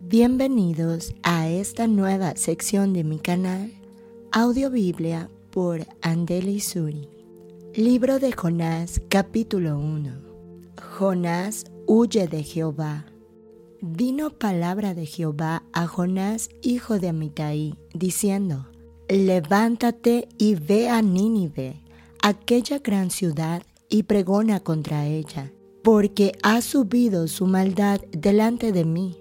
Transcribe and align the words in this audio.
Bienvenidos 0.00 1.12
a 1.24 1.48
esta 1.48 1.88
nueva 1.88 2.36
sección 2.36 2.92
de 2.92 3.02
mi 3.02 3.18
canal, 3.18 3.72
Audio 4.30 4.70
Biblia 4.70 5.28
por 5.50 5.86
Andeli 6.02 6.60
Suri. 6.60 7.08
Libro 7.74 8.20
de 8.20 8.30
Jonás, 8.30 9.02
capítulo 9.08 9.76
1. 9.76 10.12
Jonás 10.96 11.64
huye 11.86 12.28
de 12.28 12.44
Jehová. 12.44 13.06
Vino 13.80 14.30
palabra 14.30 14.94
de 14.94 15.04
Jehová 15.04 15.64
a 15.72 15.88
Jonás, 15.88 16.48
hijo 16.62 17.00
de 17.00 17.08
Amitai, 17.08 17.74
diciendo, 17.92 18.68
Levántate 19.08 20.28
y 20.38 20.54
ve 20.54 20.88
a 20.88 21.02
Nínive, 21.02 21.82
aquella 22.22 22.78
gran 22.78 23.10
ciudad, 23.10 23.64
y 23.88 24.04
pregona 24.04 24.60
contra 24.60 25.06
ella, 25.06 25.52
porque 25.82 26.32
ha 26.42 26.60
subido 26.60 27.26
su 27.26 27.46
maldad 27.46 28.00
delante 28.12 28.70
de 28.70 28.84
mí. 28.84 29.16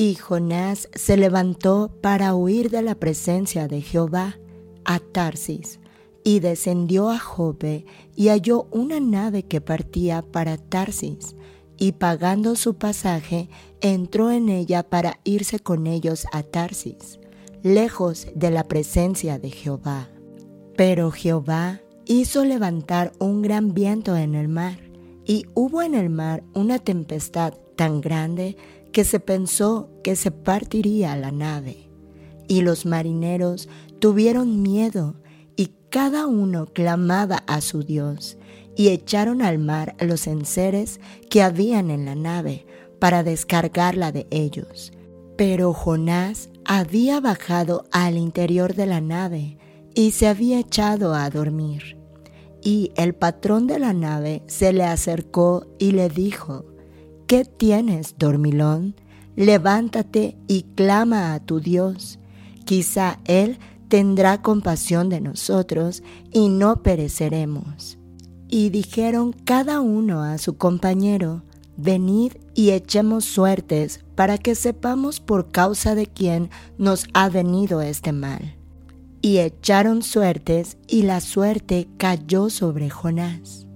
Y 0.00 0.14
Jonás 0.14 0.88
se 0.94 1.18
levantó 1.18 1.90
para 2.00 2.34
huir 2.34 2.70
de 2.70 2.80
la 2.80 2.94
presencia 2.94 3.68
de 3.68 3.82
Jehová 3.82 4.38
a 4.86 4.98
Tarsis, 4.98 5.78
y 6.24 6.40
descendió 6.40 7.10
a 7.10 7.18
Jope 7.18 7.84
y 8.16 8.28
halló 8.28 8.66
una 8.70 8.98
nave 8.98 9.42
que 9.42 9.60
partía 9.60 10.22
para 10.22 10.56
Tarsis, 10.56 11.36
y 11.76 11.92
pagando 11.92 12.56
su 12.56 12.76
pasaje, 12.76 13.50
entró 13.82 14.30
en 14.30 14.48
ella 14.48 14.84
para 14.84 15.20
irse 15.22 15.58
con 15.58 15.86
ellos 15.86 16.24
a 16.32 16.44
Tarsis, 16.44 17.20
lejos 17.62 18.26
de 18.34 18.50
la 18.50 18.68
presencia 18.68 19.38
de 19.38 19.50
Jehová. 19.50 20.08
Pero 20.78 21.10
Jehová 21.10 21.82
hizo 22.06 22.46
levantar 22.46 23.12
un 23.18 23.42
gran 23.42 23.74
viento 23.74 24.16
en 24.16 24.34
el 24.34 24.48
mar, 24.48 24.78
y 25.26 25.44
hubo 25.52 25.82
en 25.82 25.94
el 25.94 26.08
mar 26.08 26.42
una 26.54 26.78
tempestad 26.78 27.52
tan 27.76 28.00
grande 28.00 28.56
que 28.92 29.04
se 29.04 29.20
pensó 29.20 29.90
que 30.02 30.16
se 30.16 30.30
partiría 30.30 31.16
la 31.16 31.30
nave. 31.30 31.88
Y 32.48 32.62
los 32.62 32.86
marineros 32.86 33.68
tuvieron 33.98 34.62
miedo, 34.62 35.16
y 35.56 35.74
cada 35.90 36.26
uno 36.26 36.66
clamaba 36.66 37.44
a 37.46 37.60
su 37.60 37.82
Dios, 37.82 38.38
y 38.76 38.88
echaron 38.88 39.42
al 39.42 39.58
mar 39.58 39.94
los 40.00 40.26
enseres 40.26 41.00
que 41.28 41.42
habían 41.42 41.90
en 41.90 42.04
la 42.04 42.14
nave 42.14 42.66
para 42.98 43.22
descargarla 43.22 44.12
de 44.12 44.26
ellos. 44.30 44.92
Pero 45.36 45.72
Jonás 45.72 46.50
había 46.64 47.20
bajado 47.20 47.84
al 47.90 48.16
interior 48.16 48.74
de 48.74 48.86
la 48.86 49.00
nave 49.00 49.58
y 49.94 50.12
se 50.12 50.28
había 50.28 50.60
echado 50.60 51.14
a 51.14 51.28
dormir. 51.30 51.98
Y 52.62 52.92
el 52.96 53.14
patrón 53.14 53.66
de 53.66 53.78
la 53.78 53.92
nave 53.92 54.42
se 54.46 54.72
le 54.72 54.84
acercó 54.84 55.66
y 55.78 55.92
le 55.92 56.08
dijo, 56.08 56.66
¿Qué 57.30 57.44
tienes, 57.44 58.16
dormilón? 58.18 58.96
Levántate 59.36 60.36
y 60.48 60.62
clama 60.74 61.32
a 61.32 61.38
tu 61.38 61.60
Dios. 61.60 62.18
Quizá 62.64 63.20
Él 63.24 63.60
tendrá 63.86 64.42
compasión 64.42 65.08
de 65.08 65.20
nosotros 65.20 66.02
y 66.32 66.48
no 66.48 66.82
pereceremos. 66.82 67.98
Y 68.48 68.70
dijeron 68.70 69.32
cada 69.32 69.80
uno 69.80 70.24
a 70.24 70.38
su 70.38 70.56
compañero, 70.56 71.44
Venid 71.76 72.32
y 72.56 72.70
echemos 72.70 73.26
suertes 73.26 74.00
para 74.16 74.36
que 74.36 74.56
sepamos 74.56 75.20
por 75.20 75.52
causa 75.52 75.94
de 75.94 76.06
quién 76.08 76.50
nos 76.78 77.06
ha 77.14 77.28
venido 77.28 77.80
este 77.80 78.10
mal 78.10 78.56
y 79.22 79.38
echaron 79.38 80.02
suertes, 80.02 80.78
y 80.88 81.02
la 81.02 81.20
suerte 81.20 81.86
cayó 81.96 82.50
sobre 82.50 82.90
Jonás. 82.90 83.68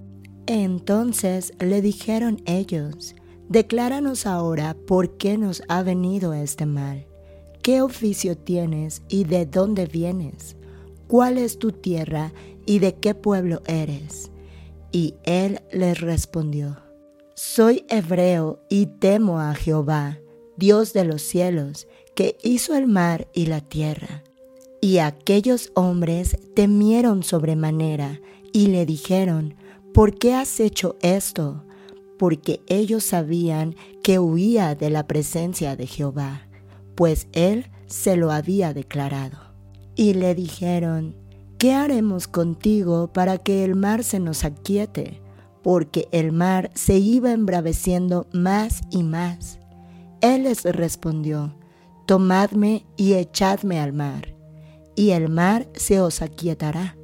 Entonces 0.45 1.53
le 1.59 1.81
dijeron 1.81 2.41
ellos, 2.45 3.15
Decláranos 3.49 4.25
ahora 4.25 4.75
por 4.87 5.17
qué 5.17 5.37
nos 5.37 5.61
ha 5.67 5.83
venido 5.83 6.33
este 6.33 6.65
mal. 6.65 7.05
¿Qué 7.61 7.81
oficio 7.81 8.37
tienes 8.37 9.01
y 9.07 9.23
de 9.23 9.45
dónde 9.45 9.85
vienes? 9.85 10.55
¿Cuál 11.07 11.37
es 11.37 11.59
tu 11.59 11.71
tierra 11.71 12.33
y 12.65 12.79
de 12.79 12.95
qué 12.95 13.13
pueblo 13.13 13.61
eres? 13.67 14.31
Y 14.91 15.15
él 15.23 15.61
les 15.71 16.01
respondió, 16.01 16.77
Soy 17.35 17.85
hebreo 17.89 18.59
y 18.69 18.85
temo 18.85 19.39
a 19.39 19.53
Jehová, 19.53 20.19
Dios 20.57 20.93
de 20.93 21.05
los 21.05 21.21
cielos, 21.21 21.87
que 22.15 22.37
hizo 22.41 22.75
el 22.75 22.87
mar 22.87 23.27
y 23.33 23.47
la 23.47 23.61
tierra. 23.61 24.23
Y 24.81 24.99
aquellos 24.99 25.71
hombres 25.75 26.37
temieron 26.55 27.23
sobremanera 27.23 28.21
y 28.53 28.67
le 28.67 28.85
dijeron, 28.85 29.55
¿por 29.93 30.17
qué 30.17 30.33
has 30.33 30.59
hecho 30.59 30.95
esto? 31.01 31.64
Porque 32.17 32.61
ellos 32.67 33.03
sabían 33.03 33.75
que 34.03 34.19
huía 34.19 34.75
de 34.75 34.89
la 34.89 35.07
presencia 35.07 35.75
de 35.75 35.87
Jehová, 35.87 36.47
pues 36.95 37.27
él 37.33 37.71
se 37.87 38.15
lo 38.15 38.31
había 38.31 38.73
declarado. 38.73 39.37
Y 39.95 40.13
le 40.13 40.35
dijeron, 40.35 41.15
¿qué 41.57 41.73
haremos 41.73 42.27
contigo 42.27 43.11
para 43.11 43.37
que 43.37 43.63
el 43.63 43.75
mar 43.75 44.03
se 44.03 44.19
nos 44.19 44.43
aquiete? 44.43 45.21
Porque 45.63 46.07
el 46.11 46.31
mar 46.31 46.71
se 46.73 46.97
iba 46.97 47.31
embraveciendo 47.31 48.27
más 48.31 48.81
y 48.91 49.03
más. 49.03 49.59
Él 50.21 50.43
les 50.43 50.63
respondió, 50.63 51.55
Tomadme 52.05 52.85
y 52.97 53.13
echadme 53.13 53.79
al 53.79 53.93
mar 53.93 54.35
y 54.95 55.11
el 55.11 55.29
mar 55.29 55.67
se 55.73 55.99
os 55.99 56.21
aquietará. 56.21 56.95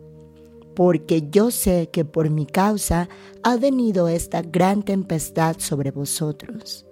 Porque 0.75 1.27
yo 1.29 1.51
sé 1.51 1.89
que 1.91 2.05
por 2.05 2.29
mi 2.29 2.45
causa 2.45 3.09
ha 3.43 3.57
venido 3.57 4.07
esta 4.07 4.41
gran 4.41 4.83
tempestad 4.83 5.57
sobre 5.59 5.91
vosotros. 5.91 6.85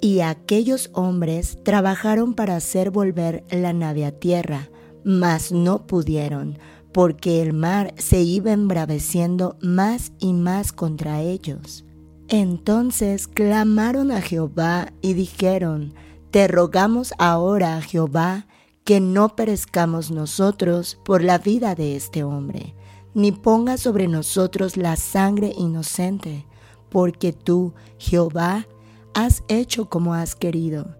Y 0.00 0.20
aquellos 0.20 0.90
hombres 0.94 1.58
trabajaron 1.62 2.34
para 2.34 2.56
hacer 2.56 2.90
volver 2.90 3.44
la 3.50 3.72
nave 3.72 4.04
a 4.04 4.10
tierra, 4.10 4.68
mas 5.04 5.52
no 5.52 5.86
pudieron, 5.86 6.58
porque 6.92 7.40
el 7.40 7.52
mar 7.52 7.94
se 7.96 8.20
iba 8.20 8.52
embraveciendo 8.52 9.56
más 9.60 10.12
y 10.18 10.32
más 10.32 10.72
contra 10.72 11.20
ellos. 11.20 11.84
Entonces 12.28 13.28
clamaron 13.28 14.10
a 14.10 14.20
Jehová 14.20 14.92
y 15.02 15.14
dijeron, 15.14 15.94
Te 16.30 16.48
rogamos 16.48 17.12
ahora, 17.18 17.80
Jehová, 17.82 18.46
que 18.84 19.00
no 19.00 19.36
perezcamos 19.36 20.10
nosotros 20.10 20.98
por 21.04 21.22
la 21.22 21.38
vida 21.38 21.74
de 21.74 21.94
este 21.94 22.24
hombre, 22.24 22.74
ni 23.14 23.32
ponga 23.32 23.76
sobre 23.76 24.08
nosotros 24.08 24.76
la 24.76 24.96
sangre 24.96 25.52
inocente, 25.56 26.46
porque 26.88 27.32
tú, 27.32 27.74
Jehová, 27.98 28.66
has 29.14 29.42
hecho 29.48 29.88
como 29.88 30.14
has 30.14 30.34
querido. 30.34 30.96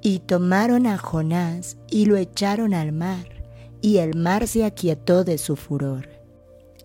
Y 0.00 0.20
tomaron 0.20 0.86
a 0.86 0.98
Jonás 0.98 1.76
y 1.90 2.06
lo 2.06 2.16
echaron 2.16 2.74
al 2.74 2.92
mar, 2.92 3.44
y 3.80 3.98
el 3.98 4.16
mar 4.16 4.46
se 4.46 4.64
aquietó 4.64 5.24
de 5.24 5.38
su 5.38 5.56
furor. 5.56 6.08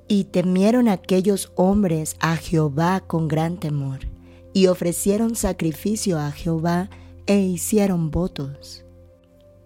Y 0.08 0.26
temieron 0.26 0.88
aquellos 0.88 1.52
hombres 1.56 2.16
a 2.20 2.36
Jehová 2.36 3.02
con 3.02 3.28
gran 3.28 3.58
temor, 3.58 4.00
y 4.54 4.68
ofrecieron 4.68 5.36
sacrificio 5.36 6.20
a 6.20 6.32
Jehová 6.32 6.90
e 7.26 7.40
hicieron 7.40 8.12
votos. 8.12 8.83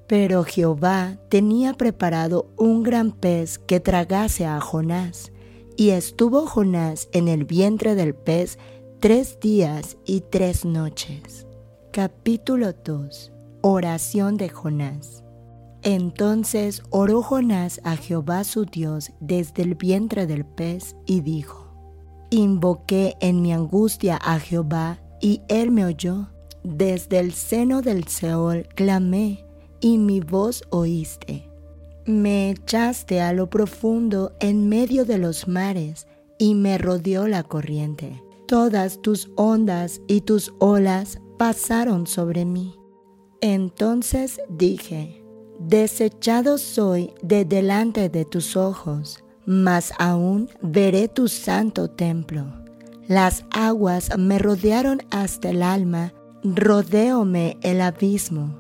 Pero 0.08 0.46
Jehová 0.46 1.18
tenía 1.30 1.74
preparado 1.74 2.50
un 2.58 2.82
gran 2.82 3.12
pez 3.12 3.60
que 3.60 3.82
tragase 3.82 4.46
a 4.46 4.60
Jonás, 4.62 5.34
y 5.76 5.90
estuvo 5.90 6.48
Jonás 6.48 7.10
en 7.12 7.28
el 7.28 7.44
vientre 7.44 7.94
del 7.94 8.16
pez 8.16 8.58
tres 9.00 9.40
días 9.40 9.98
y 10.06 10.22
tres 10.22 10.64
noches. 10.64 11.46
Capítulo 11.92 12.74
2 12.74 13.34
Oración 13.62 14.38
de 14.38 14.50
Jonás 14.50 15.24
Entonces 15.82 16.84
oró 16.90 17.22
Jonás 17.22 17.82
a 17.84 17.98
Jehová 17.98 18.44
su 18.44 18.66
Dios 18.66 19.12
desde 19.20 19.64
el 19.64 19.76
vientre 19.76 20.26
del 20.26 20.46
pez 20.46 20.96
y 21.06 21.22
dijo, 21.22 21.68
Invoqué 22.30 23.16
en 23.20 23.42
mi 23.42 23.52
angustia 23.52 24.18
a 24.18 24.40
Jehová 24.40 25.00
y 25.22 25.42
él 25.48 25.72
me 25.72 25.86
oyó. 25.86 26.30
Desde 26.64 27.20
el 27.20 27.34
seno 27.34 27.82
del 27.82 28.08
Seol 28.08 28.68
clamé 28.76 29.47
y 29.80 29.98
mi 29.98 30.20
voz 30.20 30.64
oíste. 30.70 31.50
Me 32.06 32.52
echaste 32.52 33.20
a 33.22 33.34
lo 33.34 33.50
profundo 33.50 34.32
en 34.40 34.70
medio 34.70 35.04
de 35.04 35.18
los 35.18 35.48
mares 35.48 36.08
y 36.38 36.56
me 36.56 36.78
rodeó 36.78 37.28
la 37.28 37.44
corriente. 37.44 38.24
Todas 38.48 39.02
tus 39.02 39.30
ondas 39.36 40.00
y 40.08 40.22
tus 40.22 40.54
olas 40.60 41.20
pasaron 41.38 42.08
sobre 42.08 42.46
mí. 42.46 42.76
Entonces 43.42 44.40
dije, 44.50 45.22
desechado 45.60 46.58
soy 46.58 47.14
de 47.22 47.44
delante 47.44 48.08
de 48.08 48.24
tus 48.24 48.56
ojos, 48.56 49.24
mas 49.46 49.94
aún 50.00 50.50
veré 50.62 51.10
tu 51.10 51.28
santo 51.28 51.90
templo. 51.90 52.46
Las 53.10 53.44
aguas 53.52 54.18
me 54.18 54.40
rodearon 54.40 55.02
hasta 55.12 55.50
el 55.50 55.62
alma, 55.62 56.14
rodeóme 56.44 57.58
el 57.62 57.82
abismo 57.82 58.57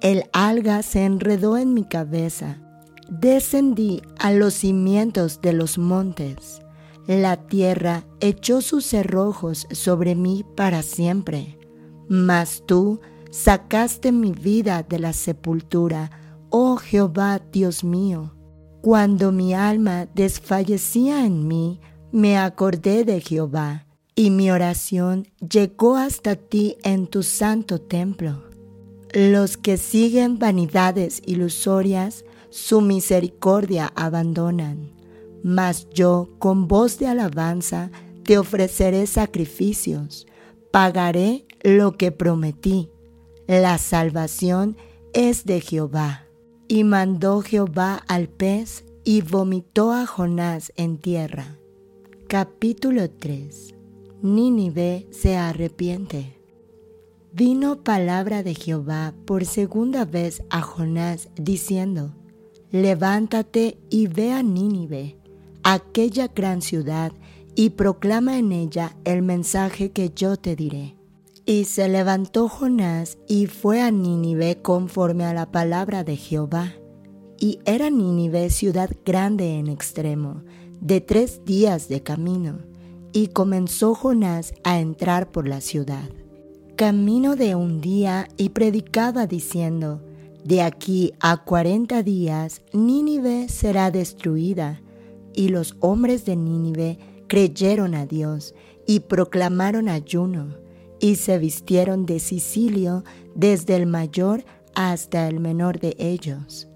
el 0.00 0.24
alga 0.32 0.82
se 0.82 1.04
enredó 1.04 1.58
en 1.58 1.74
mi 1.74 1.84
cabeza. 1.84 2.58
Descendí 3.08 4.02
a 4.18 4.32
los 4.32 4.54
cimientos 4.54 5.40
de 5.40 5.52
los 5.52 5.78
montes. 5.78 6.62
La 7.06 7.36
tierra 7.36 8.04
echó 8.20 8.60
sus 8.60 8.86
cerrojos 8.86 9.66
sobre 9.72 10.14
mí 10.14 10.44
para 10.56 10.82
siempre. 10.82 11.58
Mas 12.08 12.62
tú 12.66 13.00
sacaste 13.30 14.12
mi 14.12 14.32
vida 14.32 14.82
de 14.82 14.98
la 14.98 15.12
sepultura, 15.12 16.10
oh 16.50 16.76
Jehová 16.76 17.40
Dios 17.52 17.84
mío. 17.84 18.34
Cuando 18.80 19.32
mi 19.32 19.54
alma 19.54 20.06
desfallecía 20.14 21.26
en 21.26 21.46
mí, 21.46 21.80
me 22.12 22.38
acordé 22.38 23.04
de 23.04 23.20
Jehová, 23.20 23.86
y 24.14 24.30
mi 24.30 24.50
oración 24.50 25.28
llegó 25.40 25.96
hasta 25.96 26.36
ti 26.36 26.76
en 26.82 27.06
tu 27.06 27.22
santo 27.22 27.80
templo. 27.80 28.49
Los 29.12 29.56
que 29.56 29.76
siguen 29.76 30.38
vanidades 30.38 31.20
ilusorias, 31.26 32.24
su 32.50 32.80
misericordia 32.80 33.92
abandonan. 33.96 34.92
Mas 35.42 35.88
yo, 35.90 36.28
con 36.38 36.68
voz 36.68 36.98
de 36.98 37.08
alabanza, 37.08 37.90
te 38.24 38.38
ofreceré 38.38 39.06
sacrificios, 39.06 40.26
pagaré 40.70 41.46
lo 41.62 41.96
que 41.96 42.12
prometí. 42.12 42.90
La 43.48 43.78
salvación 43.78 44.76
es 45.12 45.44
de 45.44 45.60
Jehová. 45.60 46.26
Y 46.68 46.84
mandó 46.84 47.40
Jehová 47.40 48.04
al 48.06 48.28
pez 48.28 48.84
y 49.02 49.22
vomitó 49.22 49.92
a 49.92 50.06
Jonás 50.06 50.72
en 50.76 50.98
tierra. 50.98 51.56
Capítulo 52.28 53.10
3 53.10 53.74
Nínive 54.22 55.08
se 55.10 55.36
arrepiente. 55.36 56.39
Vino 57.32 57.84
palabra 57.84 58.42
de 58.42 58.56
Jehová 58.56 59.14
por 59.24 59.44
segunda 59.44 60.04
vez 60.04 60.42
a 60.50 60.62
Jonás 60.62 61.28
diciendo, 61.36 62.12
Levántate 62.72 63.78
y 63.88 64.08
ve 64.08 64.32
a 64.32 64.42
Nínive, 64.42 65.16
aquella 65.62 66.26
gran 66.26 66.60
ciudad, 66.60 67.12
y 67.54 67.70
proclama 67.70 68.36
en 68.36 68.50
ella 68.50 68.96
el 69.04 69.22
mensaje 69.22 69.92
que 69.92 70.10
yo 70.10 70.36
te 70.38 70.56
diré. 70.56 70.96
Y 71.46 71.64
se 71.64 71.88
levantó 71.88 72.48
Jonás 72.48 73.16
y 73.28 73.46
fue 73.46 73.80
a 73.80 73.92
Nínive 73.92 74.60
conforme 74.60 75.24
a 75.24 75.32
la 75.32 75.52
palabra 75.52 76.02
de 76.02 76.16
Jehová. 76.16 76.72
Y 77.38 77.60
era 77.64 77.90
Nínive 77.90 78.50
ciudad 78.50 78.90
grande 79.04 79.56
en 79.56 79.68
extremo, 79.68 80.42
de 80.80 81.00
tres 81.00 81.44
días 81.44 81.88
de 81.88 82.02
camino. 82.02 82.58
Y 83.12 83.28
comenzó 83.28 83.94
Jonás 83.94 84.52
a 84.64 84.80
entrar 84.80 85.30
por 85.30 85.46
la 85.46 85.60
ciudad. 85.60 86.08
Camino 86.80 87.36
de 87.36 87.54
un 87.54 87.82
día 87.82 88.26
y 88.38 88.48
predicaba 88.48 89.26
diciendo, 89.26 90.00
De 90.44 90.62
aquí 90.62 91.12
a 91.20 91.44
cuarenta 91.44 92.02
días 92.02 92.62
Nínive 92.72 93.50
será 93.50 93.90
destruida. 93.90 94.80
Y 95.34 95.48
los 95.48 95.76
hombres 95.80 96.24
de 96.24 96.36
Nínive 96.36 96.98
creyeron 97.28 97.94
a 97.94 98.06
Dios 98.06 98.54
y 98.86 99.00
proclamaron 99.00 99.90
ayuno 99.90 100.56
y 100.98 101.16
se 101.16 101.36
vistieron 101.36 102.06
de 102.06 102.18
Sicilio 102.18 103.04
desde 103.34 103.76
el 103.76 103.84
mayor 103.84 104.42
hasta 104.74 105.28
el 105.28 105.38
menor 105.38 105.80
de 105.80 105.96
ellos. 105.98 106.66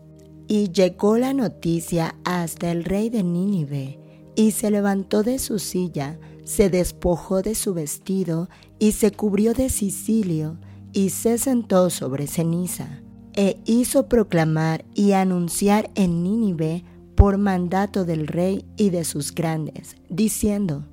Y 0.47 0.71
llegó 0.71 1.17
la 1.17 1.33
noticia 1.33 2.15
hasta 2.27 2.71
el 2.71 2.85
rey 2.85 3.09
de 3.09 3.23
Nínive, 3.23 3.99
y 4.37 4.51
se 4.51 4.71
levantó 4.71 5.23
de 5.23 5.39
su 5.39 5.59
silla, 5.59 6.19
se 6.45 6.71
despojó 6.71 7.43
de 7.43 7.55
su 7.55 7.75
vestido, 7.75 8.49
y 8.79 8.93
se 8.93 9.11
cubrió 9.11 9.55
de 9.55 9.71
Sicilio, 9.71 10.59
y 10.93 11.11
se 11.11 11.39
sentó 11.39 11.91
sobre 11.91 12.27
ceniza, 12.27 13.03
e 13.35 13.59
hizo 13.65 14.09
proclamar 14.09 14.85
y 14.95 15.13
anunciar 15.13 15.91
en 15.95 16.23
Nínive 16.23 16.85
por 17.15 17.39
mandato 17.39 18.05
del 18.05 18.27
rey 18.27 18.65
y 18.77 18.91
de 18.91 19.05
sus 19.05 19.35
grandes, 19.35 19.97
diciendo, 20.09 20.85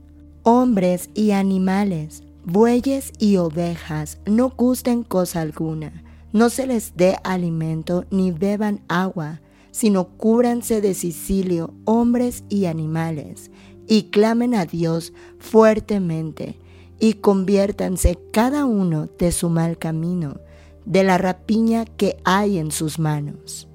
Hombres 0.44 1.10
y 1.14 1.32
animales, 1.32 2.24
bueyes 2.46 3.12
y 3.20 3.38
ovejas, 3.38 4.20
no 4.26 4.50
gusten 4.50 5.04
cosa 5.04 5.42
alguna, 5.42 6.04
no 6.34 6.50
se 6.50 6.66
les 6.66 6.96
dé 6.96 7.18
alimento 7.24 8.06
ni 8.10 8.32
beban 8.32 8.82
agua, 8.88 9.42
sino 9.72 10.10
cúbranse 10.18 10.82
de 10.82 10.94
Sicilio 10.94 11.74
hombres 11.86 12.44
y 12.50 12.66
animales, 12.66 13.52
y 13.92 14.04
clamen 14.04 14.56
a 14.56 14.66
Dios 14.66 15.12
fuertemente, 15.38 16.56
y 16.98 17.16
conviértanse 17.16 18.18
cada 18.32 18.64
uno 18.64 19.10
de 19.20 19.34
su 19.34 19.50
mal 19.50 19.78
camino, 19.78 20.40
de 20.86 21.04
la 21.04 21.18
rapiña 21.18 21.84
que 21.84 22.16
hay 22.24 22.58
en 22.58 22.72
sus 22.72 23.00
manos. 23.00 23.68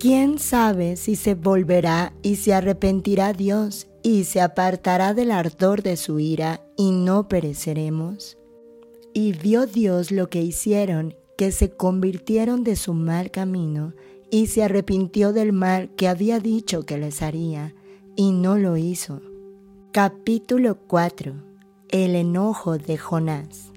¿Quién 0.00 0.40
sabe 0.40 0.96
si 0.96 1.14
se 1.14 1.36
volverá 1.36 2.12
y 2.20 2.34
se 2.34 2.52
arrepentirá 2.52 3.32
Dios 3.32 3.86
y 4.02 4.24
se 4.24 4.40
apartará 4.40 5.14
del 5.14 5.30
ardor 5.30 5.84
de 5.84 5.96
su 5.96 6.18
ira 6.18 6.66
y 6.76 6.90
no 6.90 7.28
pereceremos? 7.28 8.38
Y 9.14 9.34
vio 9.34 9.66
Dios 9.66 10.10
lo 10.10 10.28
que 10.30 10.42
hicieron, 10.42 11.14
que 11.38 11.52
se 11.52 11.70
convirtieron 11.70 12.64
de 12.64 12.74
su 12.74 12.92
mal 12.92 13.30
camino 13.30 13.94
y 14.32 14.48
se 14.48 14.64
arrepintió 14.64 15.32
del 15.32 15.52
mal 15.52 15.94
que 15.94 16.08
había 16.08 16.40
dicho 16.40 16.84
que 16.84 16.98
les 16.98 17.22
haría, 17.22 17.72
y 18.16 18.32
no 18.32 18.58
lo 18.58 18.76
hizo. 18.76 19.20
Capítulo 19.92 20.78
4 20.86 21.32
El 21.88 22.14
enojo 22.14 22.78
de 22.78 22.96
Jonás. 22.96 23.72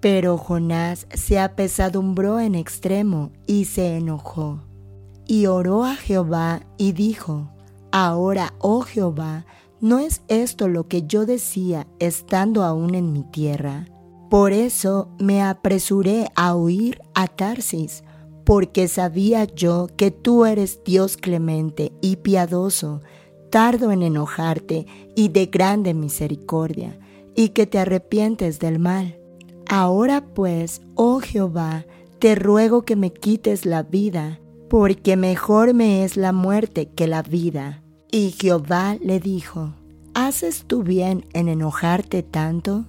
Pero 0.00 0.38
Jonás 0.38 1.06
se 1.14 1.38
apesadumbró 1.38 2.40
en 2.40 2.56
extremo 2.56 3.30
y 3.46 3.66
se 3.66 3.96
enojó. 3.96 4.58
Y 5.24 5.46
oró 5.46 5.84
a 5.84 5.94
Jehová 5.94 6.62
y 6.78 6.90
dijo, 6.90 7.48
Ahora, 7.92 8.54
oh 8.58 8.80
Jehová, 8.80 9.46
¿no 9.80 10.00
es 10.00 10.22
esto 10.26 10.66
lo 10.66 10.88
que 10.88 11.06
yo 11.06 11.26
decía 11.26 11.86
estando 12.00 12.64
aún 12.64 12.96
en 12.96 13.12
mi 13.12 13.22
tierra? 13.22 13.86
Por 14.28 14.50
eso 14.50 15.10
me 15.20 15.44
apresuré 15.44 16.26
a 16.34 16.56
huir 16.56 17.00
a 17.14 17.28
Tarsis, 17.28 18.02
porque 18.44 18.88
sabía 18.88 19.44
yo 19.44 19.86
que 19.96 20.10
tú 20.10 20.44
eres 20.44 20.82
Dios 20.84 21.16
clemente 21.16 21.92
y 22.00 22.16
piadoso, 22.16 23.02
tardo 23.50 23.92
en 23.92 24.02
enojarte 24.02 24.86
y 25.14 25.28
de 25.28 25.46
grande 25.46 25.94
misericordia, 25.94 26.98
y 27.34 27.50
que 27.50 27.66
te 27.66 27.78
arrepientes 27.78 28.58
del 28.58 28.78
mal. 28.78 29.18
Ahora 29.68 30.24
pues, 30.24 30.80
oh 30.94 31.20
Jehová, 31.20 31.84
te 32.18 32.34
ruego 32.34 32.82
que 32.82 32.96
me 32.96 33.12
quites 33.12 33.66
la 33.66 33.82
vida, 33.82 34.40
porque 34.68 35.16
mejor 35.16 35.74
me 35.74 36.04
es 36.04 36.16
la 36.16 36.32
muerte 36.32 36.88
que 36.88 37.06
la 37.06 37.22
vida. 37.22 37.82
Y 38.10 38.30
Jehová 38.30 38.96
le 39.00 39.20
dijo, 39.20 39.74
¿haces 40.14 40.64
tú 40.66 40.82
bien 40.82 41.26
en 41.34 41.48
enojarte 41.48 42.22
tanto? 42.22 42.86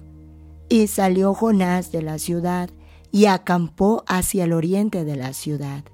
Y 0.68 0.86
salió 0.86 1.34
Jonás 1.34 1.92
de 1.92 2.02
la 2.02 2.18
ciudad 2.18 2.70
y 3.10 3.26
acampó 3.26 4.04
hacia 4.06 4.44
el 4.44 4.52
oriente 4.52 5.04
de 5.04 5.16
la 5.16 5.32
ciudad, 5.32 5.84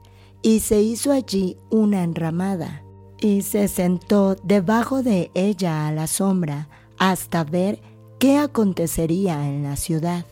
y 0.43 0.60
se 0.60 0.82
hizo 0.82 1.10
allí 1.12 1.56
una 1.70 2.03
enramada, 2.03 2.83
y 3.24 3.40
se 3.40 3.69
sentó 3.69 4.34
debajo 4.34 5.02
de 5.02 5.31
ella 5.32 5.88
a 5.88 5.93
la 5.93 6.06
sombra 6.06 6.69
hasta 6.98 7.43
ver 7.43 7.81
qué 8.19 8.36
acontecería 8.36 9.48
en 9.48 9.62
la 9.62 9.76
ciudad. 9.76 10.26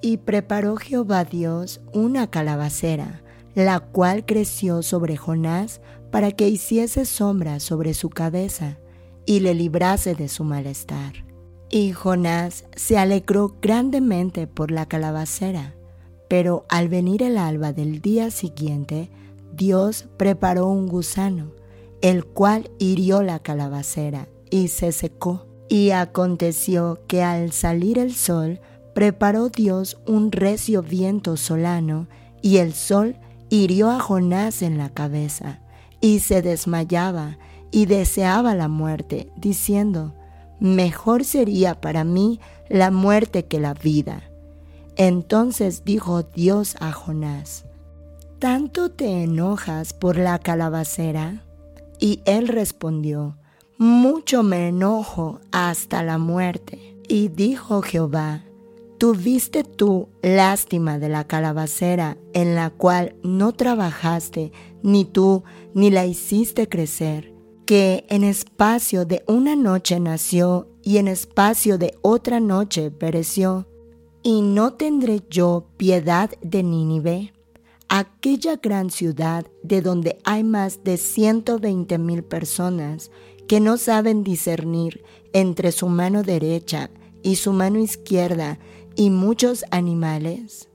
Y 0.00 0.16
preparó 0.16 0.76
Jehová 0.76 1.26
Dios 1.26 1.82
una 1.92 2.30
calabacera, 2.30 3.20
la 3.54 3.80
cual 3.80 4.24
creció 4.24 4.82
sobre 4.82 5.18
Jonás 5.18 5.82
para 6.10 6.30
que 6.30 6.48
hiciese 6.48 7.04
sombra 7.04 7.60
sobre 7.60 7.92
su 7.92 8.08
cabeza 8.08 8.78
y 9.26 9.40
le 9.40 9.52
librase 9.52 10.14
de 10.14 10.28
su 10.28 10.42
malestar. 10.42 11.26
Y 11.68 11.92
Jonás 11.92 12.64
se 12.74 12.96
alegró 12.96 13.58
grandemente 13.60 14.46
por 14.46 14.70
la 14.70 14.86
calabacera, 14.86 15.74
pero 16.30 16.64
al 16.70 16.88
venir 16.88 17.22
el 17.22 17.36
alba 17.36 17.74
del 17.74 18.00
día 18.00 18.30
siguiente, 18.30 19.10
Dios 19.52 20.06
preparó 20.16 20.66
un 20.68 20.86
gusano, 20.86 21.52
el 22.02 22.26
cual 22.26 22.70
hirió 22.78 23.22
la 23.22 23.38
calabacera 23.38 24.28
y 24.50 24.68
se 24.68 24.92
secó. 24.92 25.46
Y 25.68 25.90
aconteció 25.92 27.00
que 27.06 27.22
al 27.22 27.52
salir 27.52 27.98
el 27.98 28.14
sol, 28.14 28.60
preparó 28.94 29.48
Dios 29.48 29.98
un 30.06 30.30
recio 30.30 30.82
viento 30.82 31.38
solano, 31.38 32.08
y 32.42 32.58
el 32.58 32.74
sol 32.74 33.16
hirió 33.48 33.90
a 33.90 34.00
Jonás 34.00 34.60
en 34.60 34.76
la 34.76 34.90
cabeza 34.90 35.60
y 36.00 36.18
se 36.18 36.42
desmayaba 36.42 37.38
y 37.70 37.86
deseaba 37.86 38.54
la 38.54 38.68
muerte, 38.68 39.30
diciendo, 39.36 40.14
mejor 40.60 41.24
sería 41.24 41.80
para 41.80 42.04
mí 42.04 42.40
la 42.68 42.90
muerte 42.90 43.46
que 43.46 43.60
la 43.60 43.72
vida. 43.72 44.22
Entonces 44.96 45.84
dijo 45.84 46.22
Dios 46.22 46.76
a 46.80 46.92
Jonás, 46.92 47.64
¿tanto 48.38 48.90
te 48.90 49.22
enojas 49.22 49.94
por 49.94 50.16
la 50.18 50.38
calabacera? 50.38 51.44
Y 52.02 52.20
él 52.24 52.48
respondió, 52.48 53.36
mucho 53.78 54.42
me 54.42 54.66
enojo 54.66 55.38
hasta 55.52 56.02
la 56.02 56.18
muerte. 56.18 56.96
Y 57.08 57.28
dijo 57.28 57.80
Jehová, 57.80 58.42
¿Tuviste 58.98 59.62
tú 59.62 60.08
lástima 60.20 60.98
de 60.98 61.08
la 61.08 61.28
calabacera 61.28 62.16
en 62.32 62.56
la 62.56 62.70
cual 62.70 63.14
no 63.22 63.52
trabajaste, 63.52 64.50
ni 64.82 65.04
tú, 65.04 65.44
ni 65.74 65.90
la 65.90 66.04
hiciste 66.04 66.68
crecer, 66.68 67.32
que 67.66 68.04
en 68.08 68.24
espacio 68.24 69.04
de 69.04 69.22
una 69.28 69.54
noche 69.54 70.00
nació 70.00 70.68
y 70.82 70.96
en 70.96 71.06
espacio 71.06 71.78
de 71.78 71.96
otra 72.02 72.40
noche 72.40 72.90
pereció? 72.90 73.68
Y 74.24 74.42
no 74.42 74.72
tendré 74.72 75.22
yo 75.30 75.66
piedad 75.76 76.30
de 76.40 76.64
Nínive, 76.64 77.32
aquella 77.94 78.56
gran 78.56 78.88
ciudad 78.88 79.46
de 79.62 79.82
donde 79.82 80.18
hay 80.24 80.44
más 80.44 80.82
de 80.82 80.96
120 80.96 81.98
mil 81.98 82.24
personas 82.24 83.10
que 83.46 83.60
no 83.60 83.76
saben 83.76 84.24
discernir 84.24 85.04
entre 85.34 85.72
su 85.72 85.88
mano 85.88 86.22
derecha 86.22 86.90
y 87.22 87.36
su 87.36 87.52
mano 87.52 87.78
izquierda 87.78 88.58
y 88.96 89.10
muchos 89.10 89.66
animales. 89.70 90.70